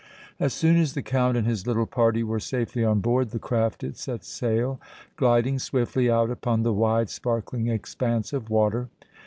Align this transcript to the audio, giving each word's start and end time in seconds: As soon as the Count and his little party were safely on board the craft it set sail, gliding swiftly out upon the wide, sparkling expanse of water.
As 0.39 0.51
soon 0.51 0.77
as 0.77 0.93
the 0.95 1.03
Count 1.03 1.37
and 1.37 1.45
his 1.45 1.67
little 1.67 1.85
party 1.85 2.23
were 2.23 2.39
safely 2.39 2.83
on 2.83 3.01
board 3.01 3.29
the 3.29 3.37
craft 3.37 3.83
it 3.83 3.95
set 3.95 4.23
sail, 4.23 4.81
gliding 5.15 5.59
swiftly 5.59 6.09
out 6.09 6.31
upon 6.31 6.63
the 6.63 6.73
wide, 6.73 7.11
sparkling 7.11 7.67
expanse 7.67 8.33
of 8.33 8.49
water. 8.49 8.89